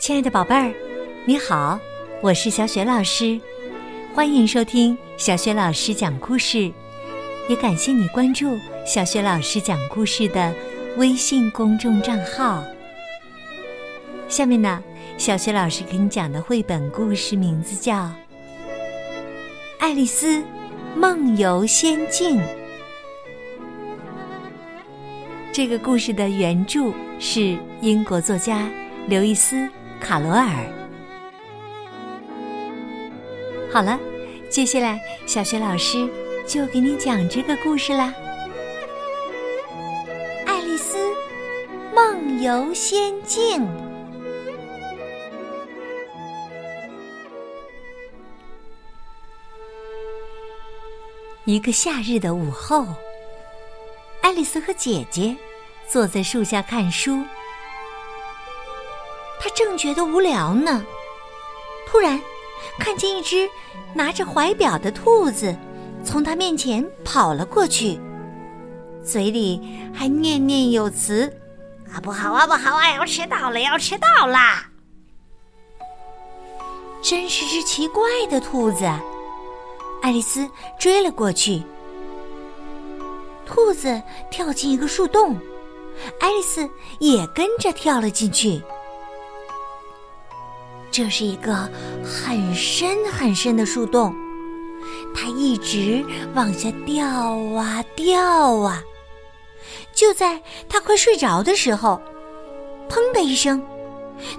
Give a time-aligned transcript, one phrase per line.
[0.00, 0.72] 亲爱的宝贝儿，
[1.26, 1.78] 你好，
[2.22, 3.38] 我是小雪老师，
[4.14, 6.72] 欢迎收听小雪老师讲故事，
[7.50, 10.54] 也感谢你关注小雪老师讲故事的
[10.96, 12.64] 微信公众账号。
[14.26, 14.82] 下面呢，
[15.18, 17.94] 小雪老师给你讲的绘本故事名字叫
[19.78, 20.42] 《爱丽丝
[20.96, 22.38] 梦游仙境》。
[25.52, 28.66] 这个故事的原著是英国作家
[29.06, 29.56] 刘易斯·
[30.00, 30.48] 卡罗尔。
[33.70, 34.00] 好了，
[34.48, 36.08] 接下来小雪老师
[36.46, 38.12] 就给你讲这个故事啦，
[40.46, 40.96] 《爱丽丝
[41.94, 43.62] 梦游仙境》。
[51.44, 52.86] 一个夏日的午后。
[54.22, 55.34] 爱丽丝和姐姐
[55.88, 57.20] 坐在树下看书，
[59.40, 60.84] 他正觉得无聊呢。
[61.88, 62.20] 突然，
[62.78, 63.48] 看见一只
[63.94, 65.56] 拿着怀表的兔子
[66.04, 67.98] 从他面前跑了过去，
[69.02, 69.60] 嘴里
[69.94, 71.32] 还念念有词
[71.92, 74.66] ：“啊，不好啊，不好啊，要迟到了，要迟到啦！”
[77.02, 78.84] 真是只奇怪的兔子。
[80.02, 81.62] 爱丽丝追了过去。
[83.46, 85.36] 兔子跳进一个树洞，
[86.20, 86.68] 爱丽丝
[86.98, 88.62] 也跟着跳了进去。
[90.90, 91.68] 这是一个
[92.04, 94.14] 很深很深的树洞，
[95.14, 98.82] 它一直往下掉啊掉啊。
[99.92, 102.00] 就在它快睡着的时候，
[102.88, 103.62] 砰的一声，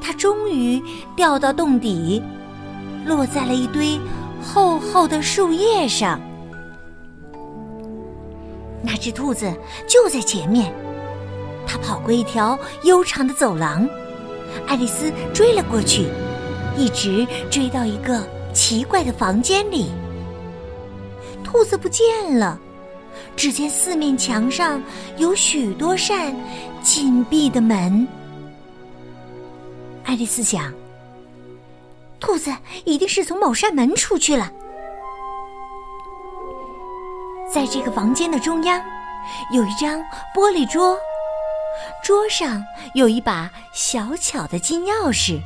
[0.00, 0.82] 它终于
[1.14, 2.22] 掉到洞底，
[3.06, 3.98] 落在了一堆
[4.42, 6.20] 厚厚的树叶上。
[8.82, 9.52] 那只兔子
[9.86, 10.74] 就在前面，
[11.66, 13.88] 它跑过一条悠长的走廊，
[14.66, 16.06] 爱丽丝追了过去，
[16.80, 19.90] 一直追到一个奇怪的房间里。
[21.44, 22.58] 兔子不见了，
[23.36, 24.82] 只见四面墙上
[25.18, 26.34] 有许多扇
[26.82, 28.08] 紧闭的门。
[30.04, 30.72] 爱丽丝想，
[32.18, 32.50] 兔子
[32.86, 34.50] 一定是从某扇门出去了。
[37.52, 38.82] 在这个房间的中央，
[39.52, 40.00] 有一张
[40.34, 40.96] 玻璃桌，
[42.02, 42.64] 桌上
[42.94, 45.38] 有一把小巧的金钥匙。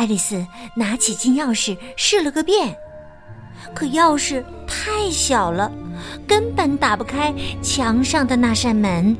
[0.00, 2.74] 爱丽丝拿起金钥匙试了个遍，
[3.74, 5.70] 可钥匙太小了，
[6.26, 9.14] 根本打不开墙上的那扇门。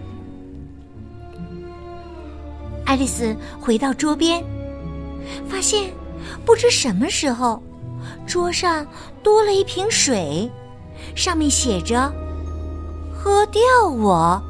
[2.87, 4.43] 爱丽丝回到桌边，
[5.47, 5.93] 发现
[6.47, 7.63] 不知什么时候，
[8.27, 8.87] 桌上
[9.23, 10.51] 多了一瓶水。
[11.15, 12.11] 上面写着
[13.13, 14.43] “喝掉我”。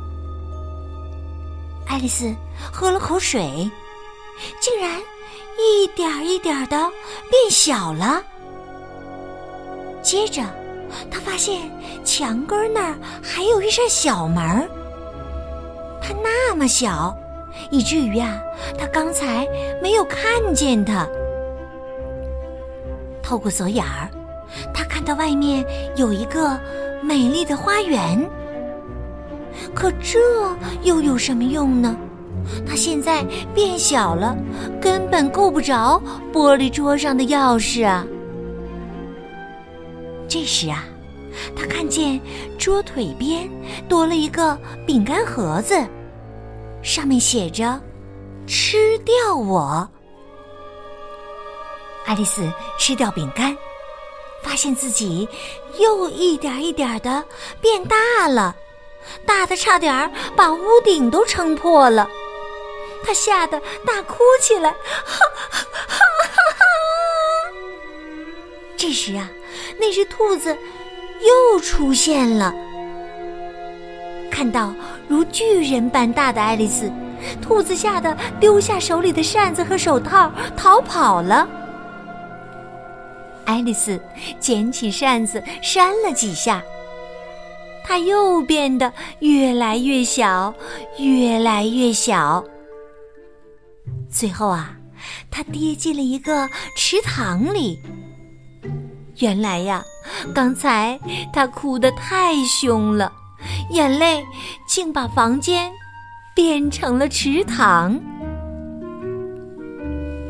[1.88, 2.32] 爱丽丝
[2.72, 3.68] 喝了口水，
[4.60, 5.00] 竟然
[5.58, 6.90] 一点一点的
[7.30, 8.22] 变小了。
[10.02, 10.42] 接着，
[11.10, 11.70] 他发现
[12.04, 14.68] 墙根那儿还有一扇小门儿，
[16.02, 17.16] 它那么小，
[17.70, 18.40] 以至于啊，
[18.78, 19.46] 他刚才
[19.82, 21.06] 没有看见它。
[23.22, 24.08] 透过锁眼儿。
[24.74, 26.58] 他看到外面有一个
[27.00, 28.28] 美丽的花园，
[29.72, 30.18] 可这
[30.82, 31.96] 又有什么用呢？
[32.66, 33.24] 他现在
[33.54, 34.36] 变小了，
[34.80, 36.00] 根本够不着
[36.32, 38.04] 玻璃桌上的钥匙啊！
[40.28, 40.84] 这时啊，
[41.56, 42.20] 他看见
[42.58, 43.50] 桌腿边
[43.88, 45.74] 多了一个饼干盒子，
[46.82, 47.80] 上面写着
[48.46, 49.88] “吃掉我”。
[52.06, 52.42] 爱丽丝
[52.78, 53.56] 吃掉饼干。
[54.42, 55.28] 发现自己
[55.78, 57.22] 又一点一点的
[57.60, 58.56] 变大了，
[59.26, 62.08] 大的差点把屋顶都撑破了。
[63.04, 64.76] 他吓得大哭起来，哈
[65.50, 66.64] 哈哈哈！
[68.76, 69.28] 这时啊，
[69.78, 70.56] 那只兔子
[71.20, 72.54] 又出现了。
[74.30, 74.72] 看到
[75.08, 76.90] 如巨人般大的爱丽丝，
[77.42, 81.48] 兔子吓得丢下手里的扇子和手套，逃跑了。
[83.44, 84.00] 爱丽丝
[84.38, 86.62] 捡起扇子扇了几下，
[87.84, 90.54] 它又变得越来越小，
[90.98, 92.44] 越来越小。
[94.10, 94.76] 最后啊，
[95.30, 97.80] 它跌进了一个池塘里。
[99.18, 99.82] 原来呀，
[100.34, 100.98] 刚才
[101.32, 103.12] 它哭得太凶了，
[103.70, 104.24] 眼泪
[104.66, 105.70] 竟把房间
[106.34, 108.00] 变成了池塘。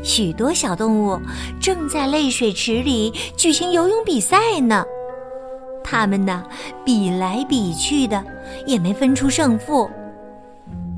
[0.03, 1.19] 许多小动物
[1.59, 4.83] 正在泪水池里举行游泳比赛呢，
[5.83, 6.43] 它们呢
[6.83, 8.23] 比来比去的，
[8.65, 9.89] 也没分出胜负，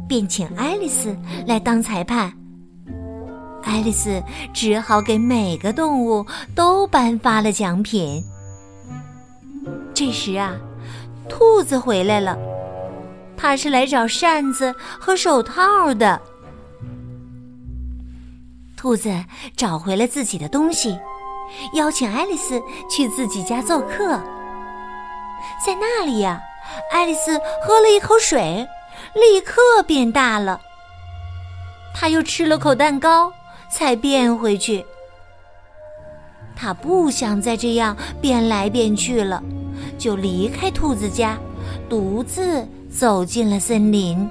[0.07, 1.15] 便请爱丽丝
[1.45, 2.33] 来当裁判。
[3.63, 4.21] 爱丽丝
[4.53, 8.23] 只好给每个动物都颁发了奖品。
[9.93, 10.53] 这时啊，
[11.29, 12.37] 兔子回来了，
[13.37, 16.21] 它是来找扇子和手套的。
[18.75, 19.23] 兔子
[19.55, 20.99] 找回了自己的东西，
[21.73, 24.19] 邀请爱丽丝去自己家做客。
[25.65, 26.41] 在那里呀，
[26.91, 28.67] 爱丽丝喝了一口水，
[29.13, 30.59] 立刻变大了。
[31.93, 33.31] 她又吃了口蛋糕。
[33.73, 34.85] 才变回去。
[36.55, 39.41] 他不想再这样变来变去了，
[39.97, 41.37] 就离开兔子家，
[41.89, 44.29] 独自走进了森林。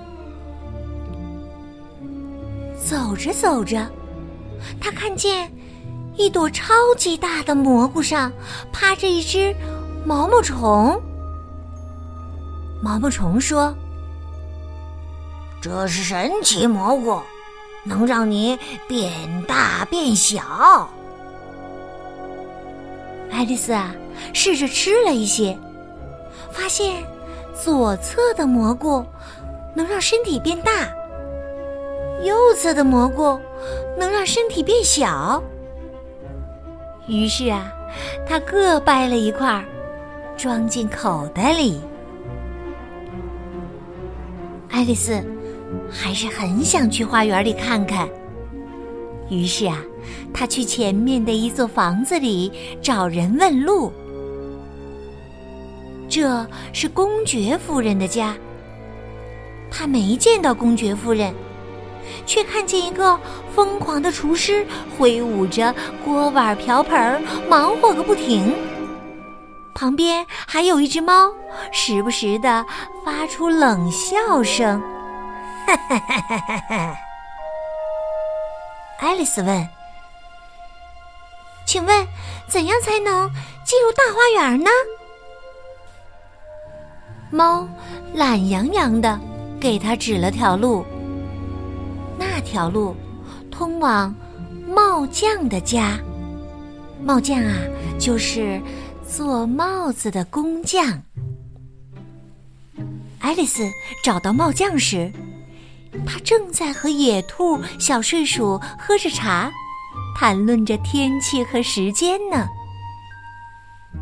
[2.85, 3.87] 走着走着，
[4.81, 5.51] 他看见
[6.17, 8.31] 一朵超级大的蘑菇上
[8.73, 9.55] 趴着一只
[10.07, 11.01] 毛毛虫。
[12.83, 13.75] 毛毛虫说
[15.61, 17.21] ：“这是神奇蘑菇。”
[17.85, 20.89] 能让你变大变小。
[23.31, 23.95] 爱丽丝啊，
[24.33, 25.59] 试着吃了一些，
[26.51, 27.03] 发现
[27.55, 29.05] 左侧的蘑菇
[29.75, 30.71] 能让身体变大，
[32.23, 33.41] 右侧的蘑菇
[33.99, 35.43] 能让身体变小。
[37.07, 37.73] 于是啊，
[38.29, 39.65] 他各掰了一块，
[40.37, 41.81] 装进口袋里。
[44.71, 45.23] 爱丽丝。
[45.91, 48.09] 还是很想去花园里看看。
[49.31, 49.79] 于是啊，
[50.33, 52.53] 他去前面的一座房子里
[52.83, 53.93] 找人问路。
[56.09, 58.37] 这是公爵夫人的家。
[59.71, 61.33] 他没见到公爵夫人，
[62.27, 63.19] 却看见一个
[63.55, 64.67] 疯狂的厨师
[64.99, 68.53] 挥舞着锅碗瓢盆，忙活个不停。
[69.75, 71.33] 旁边还有一只猫，
[71.73, 72.67] 时不时的
[73.03, 74.83] 发出冷笑声。
[75.67, 76.99] 哈哈哈哈哈哈！
[78.99, 79.69] 爱丽丝问
[81.67, 82.07] ：“请问，
[82.49, 83.29] 怎样才能
[83.65, 84.71] 进入大花园呢？”
[87.31, 87.67] 猫
[88.15, 89.19] 懒洋洋的
[89.61, 90.85] 给他指了条路。
[92.19, 92.95] 那条路
[93.51, 94.15] 通往
[94.69, 95.99] 帽匠的家。
[97.01, 97.57] 帽匠啊，
[97.99, 98.61] 就是
[99.09, 101.03] 做帽子的工匠。
[103.19, 103.69] 爱丽丝
[104.05, 105.13] 找到帽匠时。
[106.07, 109.51] 他正在和野兔、小睡鼠喝着茶，
[110.19, 112.47] 谈论着天气和时间呢。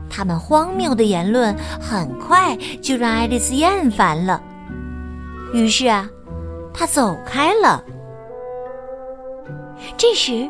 [0.08, 4.42] 他们荒谬的言论很快就让爱丽丝厌烦了，
[5.52, 6.08] 于是啊，
[6.72, 7.82] 他走开了。
[9.96, 10.48] 这时，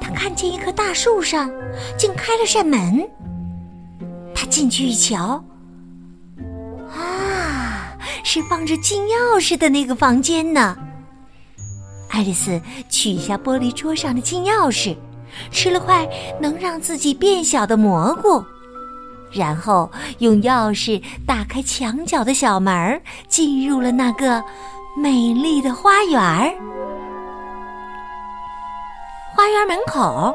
[0.00, 1.50] 他看见一棵大树上
[1.96, 3.08] 竟开了扇门，
[4.34, 5.42] 他进去一瞧，
[8.28, 10.76] 是放着金钥匙的那个房间呢。
[12.10, 14.96] 爱丽丝取下玻璃桌上的金钥匙，
[15.52, 16.04] 吃了块
[16.40, 18.44] 能让自己变小的蘑菇，
[19.30, 19.88] 然后
[20.18, 24.42] 用钥匙打开墙角的小门，进入了那个
[25.00, 26.20] 美丽的花园。
[29.36, 30.34] 花园门口，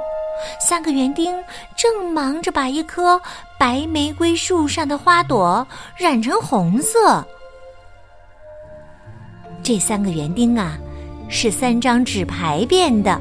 [0.61, 1.35] 三个园丁
[1.75, 3.21] 正忙着把一棵
[3.59, 5.67] 白玫瑰树上的花朵
[5.97, 7.27] 染成红色。
[9.63, 10.77] 这三个园丁啊，
[11.29, 13.19] 是三张纸牌变的。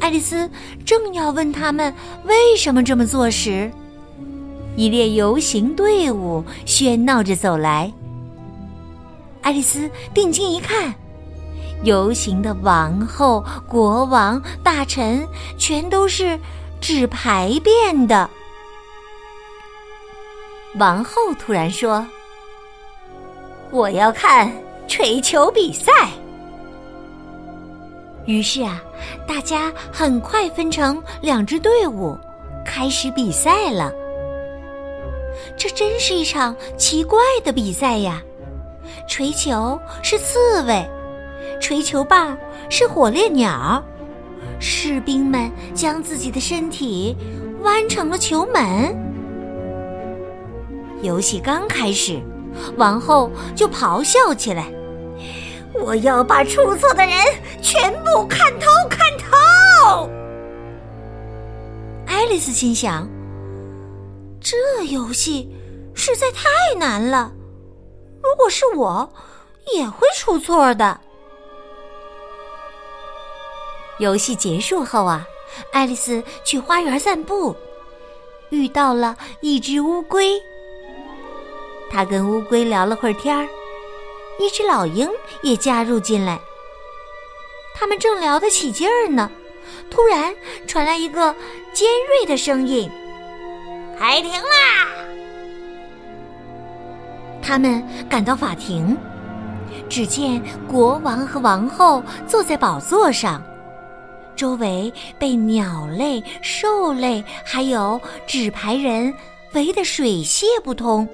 [0.00, 0.50] 爱丽丝
[0.84, 3.70] 正要问他们为什么这么做时，
[4.76, 7.92] 一列游行队伍喧闹着走来。
[9.42, 10.92] 爱丽丝定睛一看，
[11.84, 16.38] 游行的王后、国王、大臣全都是
[16.80, 18.28] 纸牌变的。
[20.78, 22.04] 王后突然说
[23.70, 24.50] ：“我要看。”
[24.86, 25.92] 锤球比赛。
[28.26, 28.80] 于是啊，
[29.26, 32.16] 大家很快分成两支队伍，
[32.64, 33.92] 开始比赛了。
[35.56, 38.22] 这真是一场奇怪的比赛呀！
[39.08, 40.88] 锤球是刺猬，
[41.60, 42.36] 锤球棒
[42.68, 43.82] 是火烈鸟，
[44.60, 47.16] 士兵们将自己的身体
[47.62, 48.94] 弯成了球门。
[51.02, 52.20] 游戏刚开始，
[52.76, 54.72] 王后就咆哮起来。
[55.74, 57.16] 我要把出错的人
[57.62, 60.10] 全部看透看透。
[62.06, 63.08] 爱丽丝心想：
[64.40, 65.50] 这游戏
[65.94, 67.32] 实在太难了，
[68.22, 69.10] 如果是我，
[69.74, 71.00] 也会出错的。
[73.98, 75.26] 游戏结束后啊，
[75.72, 77.56] 爱丽丝去花园散步，
[78.50, 80.40] 遇到了一只乌龟。
[81.92, 83.46] 她跟乌龟聊了会儿天儿。
[84.40, 85.06] 一只老鹰
[85.42, 86.40] 也加入进来，
[87.74, 89.28] 他他们正聊得起劲儿呢，
[89.90, 90.32] 突然
[90.68, 91.34] 传来一个
[91.72, 92.88] 尖锐的声音
[93.98, 94.86] ：“开庭啦！”
[97.42, 98.96] 他们赶到法庭，
[99.88, 103.42] 只见国王和王后坐在宝座上，
[104.36, 109.12] 周围被鸟类、兽类还有纸牌人
[109.54, 111.08] 围得水泄不通。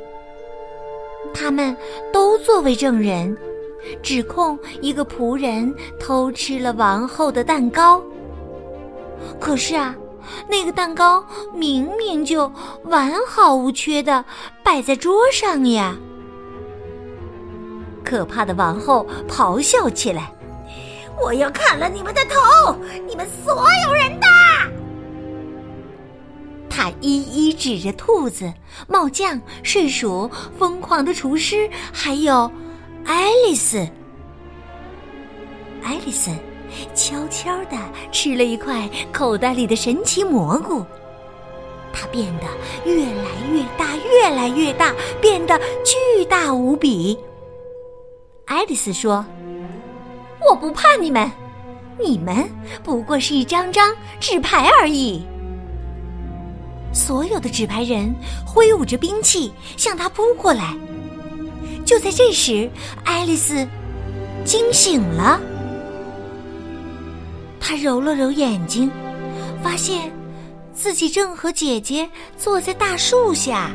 [1.34, 1.76] 他们
[2.12, 3.36] 都作为证人。
[4.02, 8.02] 指控一个仆人偷吃了王后的蛋糕。
[9.40, 9.94] 可是啊，
[10.48, 12.52] 那个蛋糕明明就
[12.84, 14.24] 完好无缺的
[14.62, 15.96] 摆在桌上呀！
[18.04, 20.32] 可怕的王后咆哮起来
[21.22, 22.74] ：“我要砍了你们的头，
[23.06, 24.26] 你们所有人的！”
[26.70, 28.52] 他一一指着兔子、
[28.86, 32.50] 帽匠、睡鼠、疯狂的厨师，还有……
[33.04, 33.78] 爱丽丝，
[35.82, 36.30] 爱丽丝
[36.94, 37.76] 悄悄地
[38.12, 40.84] 吃了一块口袋里的神奇蘑菇，
[41.90, 42.44] 它变得
[42.84, 47.18] 越来越大，越来越大，变得巨大无比。
[48.44, 49.24] 爱丽丝说
[50.46, 51.30] ：“我不怕你们，
[51.98, 52.46] 你们
[52.84, 55.24] 不过是一张张纸牌而已。”
[57.08, 60.76] 所有的纸牌人挥舞着兵器向他扑过来。
[61.82, 62.70] 就在这时，
[63.02, 63.66] 爱丽丝
[64.44, 65.40] 惊醒了。
[67.58, 68.90] 她揉了揉眼睛，
[69.62, 70.12] 发现
[70.74, 73.70] 自己正和姐姐坐在大树下。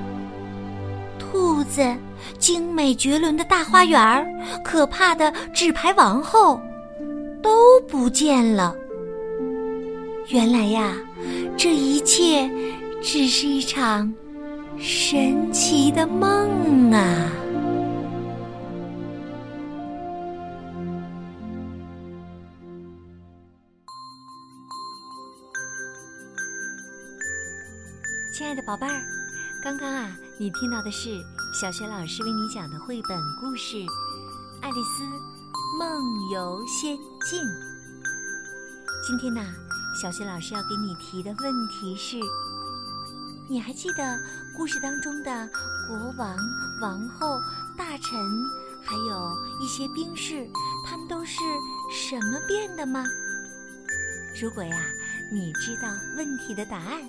[1.18, 1.84] 兔子、
[2.38, 4.24] 精美绝伦的大花园、
[4.64, 6.62] 可怕的纸牌王后
[7.42, 8.76] 都不见了。
[10.28, 10.94] 原来呀，
[11.58, 12.48] 这一切
[13.04, 14.12] 只是一场
[14.80, 17.30] 神奇的梦啊！
[28.34, 29.02] 亲爱的宝贝儿，
[29.62, 31.10] 刚刚啊，你听到的是
[31.60, 33.76] 小学老师为你讲的绘本故事
[34.62, 35.04] 《爱丽丝
[35.78, 36.96] 梦游仙
[37.30, 37.42] 境》。
[39.06, 39.42] 今天呢，
[40.02, 42.18] 小学老师要给你提的问题是：
[43.50, 44.20] 你还记得
[44.56, 45.50] 故事当中的
[45.88, 46.36] 国王、
[46.82, 47.40] 王后、
[47.78, 48.20] 大臣，
[48.82, 50.48] 还有一些兵士，
[50.86, 51.40] 他们都是
[51.92, 53.04] 什么变的吗？
[54.42, 54.78] 如果呀，
[55.32, 57.02] 你知道问题的答案。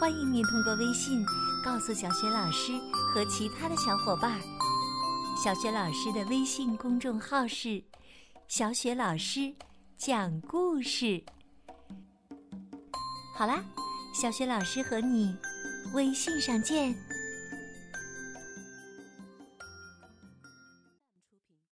[0.00, 1.24] 欢迎您通过微信
[1.64, 2.72] 告诉小雪老师
[3.12, 4.40] 和其他的小伙伴儿。
[5.36, 7.82] 小雪老师的微信公众号是
[8.48, 9.54] “小雪老师
[9.96, 11.22] 讲故事”。
[13.34, 13.62] 好啦，
[14.14, 15.36] 小雪老师和你
[15.92, 16.94] 微信上见。